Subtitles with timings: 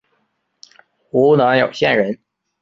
[1.11, 2.17] 湖南澧县人。